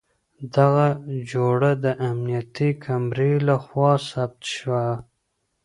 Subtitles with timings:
[0.55, 0.87] دغه
[1.31, 4.85] جوړه د امنيتي کمرې له خوا ثبت شوه.